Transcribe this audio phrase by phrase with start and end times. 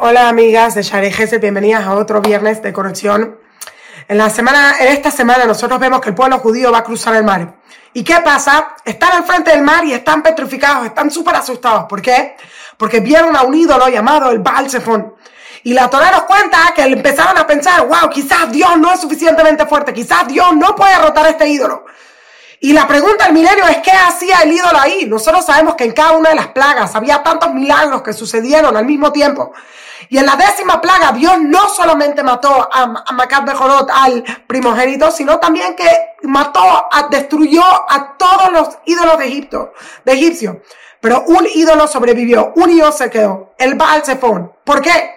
[0.00, 3.36] Hola amigas de Share Gesed, bienvenidas a otro viernes de conexión.
[4.06, 7.16] En la semana, en esta semana nosotros vemos que el pueblo judío va a cruzar
[7.16, 7.56] el mar.
[7.94, 8.76] ¿Y qué pasa?
[8.84, 11.86] Están al frente del mar y están petrificados, están súper asustados.
[11.88, 12.36] ¿Por qué?
[12.76, 14.68] Porque vieron a un ídolo llamado el Baal.
[15.64, 19.66] Y la Torah nos cuenta que empezaron a pensar, wow, quizás Dios no es suficientemente
[19.66, 21.84] fuerte, quizás Dios no puede derrotar a este ídolo.
[22.60, 25.06] Y la pregunta del milenio es, ¿qué hacía el ídolo ahí?
[25.06, 28.86] Nosotros sabemos que en cada una de las plagas había tantos milagros que sucedieron al
[28.86, 29.52] mismo tiempo.
[30.08, 35.10] Y en la décima plaga, Dios no solamente mató a, a Macat Bejorot, al primogénito,
[35.10, 35.88] sino también que
[36.22, 39.72] mató, a, destruyó a todos los ídolos de Egipto,
[40.04, 40.62] de egipcio.
[41.00, 44.52] Pero un ídolo sobrevivió, un ídolo se quedó, el Baal Zephon.
[44.64, 45.16] ¿Por qué?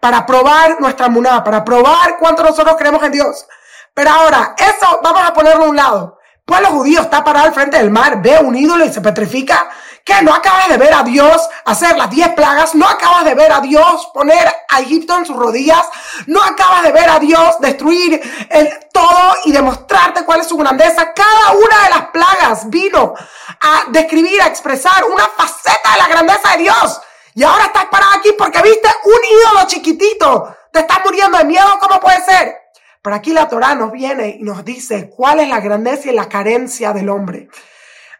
[0.00, 3.46] Para probar nuestra muná, para probar cuánto nosotros creemos en Dios.
[3.94, 7.78] Pero ahora, eso vamos a ponerlo a un lado pueblo judío está parado al frente
[7.78, 9.68] del mar, ve un ídolo y se petrifica.
[10.04, 10.20] ¿Qué?
[10.22, 12.74] ¿No acabas de ver a Dios hacer las diez plagas?
[12.74, 15.82] ¿No acabas de ver a Dios poner a Egipto en sus rodillas?
[16.26, 18.20] ¿No acabas de ver a Dios destruir
[18.50, 21.14] el todo y demostrarte cuál es su grandeza?
[21.14, 23.14] Cada una de las plagas vino
[23.60, 27.00] a describir, a expresar una faceta de la grandeza de Dios.
[27.34, 30.54] Y ahora estás parado aquí porque viste un ídolo chiquitito.
[30.70, 31.78] Te estás muriendo de miedo.
[31.80, 32.54] ¿Cómo puede ser?
[33.00, 36.28] Pero aquí la Torah nos viene y nos dice cuál es la grandeza y la
[36.28, 37.48] carencia del hombre.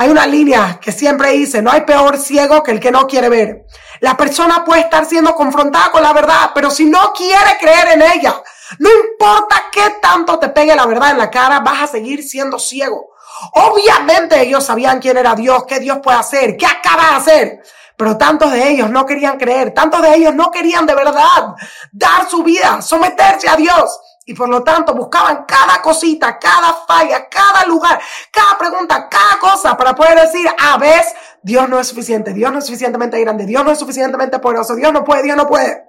[0.00, 3.28] Hay una línea que siempre dice, no hay peor ciego que el que no quiere
[3.28, 3.66] ver.
[4.00, 8.00] La persona puede estar siendo confrontada con la verdad, pero si no quiere creer en
[8.00, 8.42] ella,
[8.78, 12.58] no importa qué tanto te pegue la verdad en la cara, vas a seguir siendo
[12.58, 13.10] ciego.
[13.52, 17.62] Obviamente ellos sabían quién era Dios, qué Dios puede hacer, qué acaba de hacer.
[17.94, 21.54] Pero tantos de ellos no querían creer, tantos de ellos no querían de verdad
[21.92, 24.00] dar su vida, someterse a Dios.
[24.24, 29.76] Y por lo tanto buscaban cada cosita, cada falla, cada lugar, cada pregunta, cada cosa
[29.76, 31.02] para poder decir, a ver,
[31.42, 34.92] Dios no es suficiente, Dios no es suficientemente grande, Dios no es suficientemente poderoso, Dios
[34.92, 35.88] no puede, Dios no puede.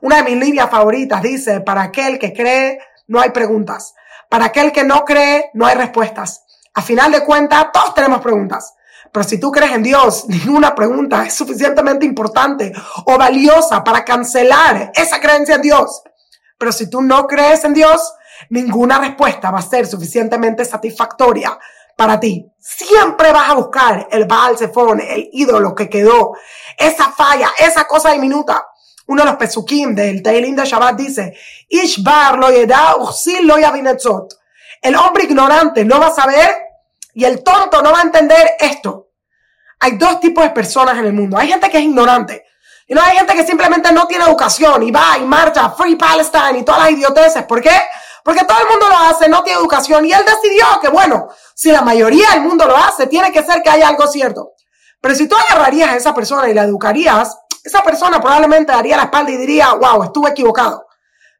[0.00, 3.94] Una de mis líneas favoritas dice, para aquel que cree, no hay preguntas.
[4.28, 6.44] Para aquel que no cree, no hay respuestas.
[6.74, 8.74] A final de cuentas, todos tenemos preguntas.
[9.12, 12.72] Pero si tú crees en Dios, ninguna pregunta es suficientemente importante
[13.06, 16.02] o valiosa para cancelar esa creencia en Dios.
[16.62, 18.14] Pero si tú no crees en Dios,
[18.48, 21.58] ninguna respuesta va a ser suficientemente satisfactoria
[21.96, 22.46] para ti.
[22.56, 26.36] Siempre vas a buscar el Baal Zephon, el ídolo que quedó,
[26.78, 28.64] esa falla, esa cosa diminuta.
[29.08, 31.36] Uno de los pesukim del Teilim de Shabbat dice,
[31.68, 33.56] Ishbar lo lo
[34.82, 36.48] El hombre ignorante no va a saber
[37.12, 39.08] y el tonto no va a entender esto.
[39.80, 41.36] Hay dos tipos de personas en el mundo.
[41.36, 42.44] Hay gente que es ignorante.
[42.86, 46.58] Y no hay gente que simplemente no tiene educación y va y marcha Free Palestine
[46.58, 47.44] y todas las idioteces.
[47.44, 47.76] ¿Por qué?
[48.24, 50.04] Porque todo el mundo lo hace, no tiene educación.
[50.04, 53.62] Y él decidió que, bueno, si la mayoría del mundo lo hace, tiene que ser
[53.62, 54.52] que haya algo cierto.
[55.00, 59.04] Pero si tú agarrarías a esa persona y la educarías, esa persona probablemente daría la
[59.04, 60.86] espalda y diría, wow, estuve equivocado.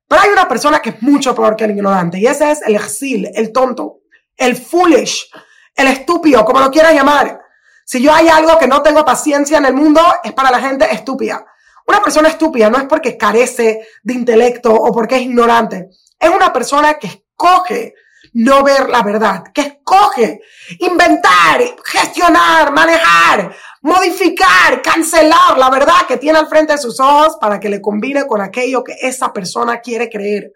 [0.08, 2.74] Pero hay una persona que es mucho peor que el ignorante y ese es el
[2.74, 4.00] exil, el tonto,
[4.36, 5.30] el foolish,
[5.74, 7.41] el estúpido, como lo quieras llamar.
[7.84, 10.86] Si yo hay algo que no tengo paciencia en el mundo, es para la gente
[10.92, 11.44] estúpida.
[11.86, 15.90] Una persona estúpida no es porque carece de intelecto o porque es ignorante.
[16.18, 17.94] Es una persona que escoge
[18.34, 20.40] no ver la verdad, que escoge
[20.78, 27.60] inventar, gestionar, manejar, modificar, cancelar la verdad que tiene al frente de sus ojos para
[27.60, 30.52] que le combine con aquello que esa persona quiere creer.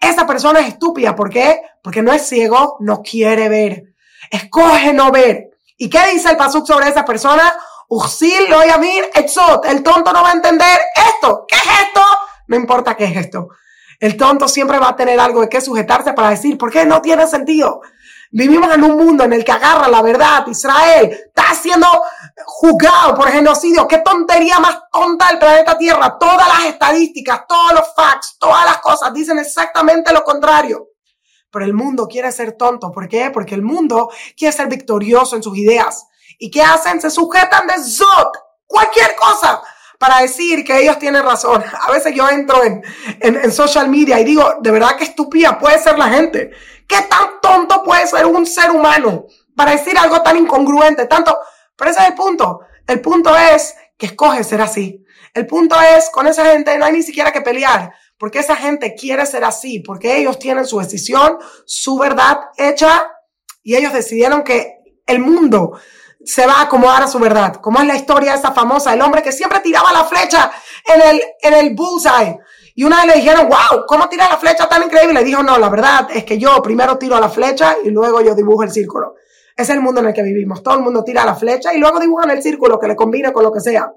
[0.00, 1.14] Esa persona es estúpida.
[1.14, 1.60] ¿Por qué?
[1.82, 3.94] Porque no es ciego, no quiere ver.
[4.30, 5.45] Escoge no ver.
[5.76, 7.52] ¿Y qué dice el pasuk sobre esa persona?
[7.88, 9.64] Uxil lo etzot.
[9.66, 10.80] El tonto no va a entender
[11.14, 11.44] esto.
[11.46, 12.00] ¿Qué es esto?
[12.48, 13.48] No importa qué es esto.
[14.00, 17.00] El tonto siempre va a tener algo de qué sujetarse para decir, ¿por qué no
[17.00, 17.80] tiene sentido?
[18.30, 20.46] Vivimos en un mundo en el que agarra la verdad.
[20.48, 21.86] Israel está siendo
[22.44, 23.86] juzgado por genocidio.
[23.86, 26.16] Qué tontería más tonta del planeta Tierra.
[26.18, 30.88] Todas las estadísticas, todos los facts, todas las cosas dicen exactamente lo contrario
[31.56, 32.92] pero el mundo quiere ser tonto.
[32.92, 33.30] ¿Por qué?
[33.30, 36.06] Porque el mundo quiere ser victorioso en sus ideas.
[36.38, 37.00] ¿Y qué hacen?
[37.00, 38.30] Se sujetan de Zot,
[38.66, 39.62] cualquier cosa,
[39.98, 41.64] para decir que ellos tienen razón.
[41.80, 42.82] A veces yo entro en,
[43.20, 46.50] en, social media y digo, de verdad que estúpida puede ser la gente.
[46.86, 49.24] ¿Qué tan tonto puede ser un ser humano
[49.56, 51.06] para decir algo tan incongruente?
[51.06, 51.38] Tanto,
[51.74, 52.60] pero ese es el punto.
[52.86, 55.02] El punto es que escoge ser así.
[55.32, 58.94] El punto es, con esa gente no hay ni siquiera que pelear porque esa gente
[58.94, 63.10] quiere ser así, porque ellos tienen su decisión, su verdad hecha
[63.62, 65.78] y ellos decidieron que el mundo
[66.24, 67.56] se va a acomodar a su verdad.
[67.56, 70.50] Como es la historia esa famosa, el hombre que siempre tiraba la flecha
[70.84, 72.38] en el, en el bullseye.
[72.74, 75.14] Y una vez le dijeron, wow, ¿cómo tira la flecha tan increíble?
[75.14, 78.34] Le dijo, no, la verdad es que yo primero tiro la flecha y luego yo
[78.34, 79.14] dibujo el círculo.
[79.56, 80.62] Es el mundo en el que vivimos.
[80.62, 83.44] Todo el mundo tira la flecha y luego dibujan el círculo que le combine con
[83.44, 83.90] lo que sea.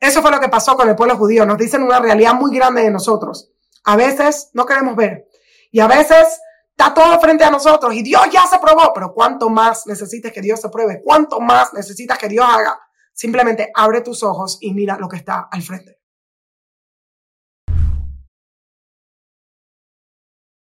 [0.00, 1.46] Eso fue lo que pasó con el pueblo judío.
[1.46, 3.50] Nos dicen una realidad muy grande de nosotros.
[3.84, 5.28] A veces no queremos ver.
[5.70, 8.92] Y a veces está todo frente a nosotros y Dios ya se probó.
[8.94, 11.00] Pero ¿cuánto más necesitas que Dios se pruebe?
[11.02, 12.78] ¿Cuánto más necesitas que Dios haga?
[13.12, 16.00] Simplemente abre tus ojos y mira lo que está al frente.